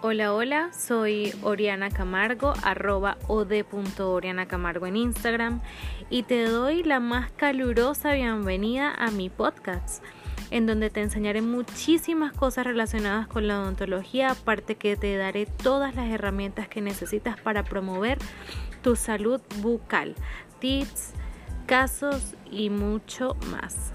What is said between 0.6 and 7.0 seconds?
soy Oriana Camargo, arroba od.oriana Camargo en Instagram y te doy la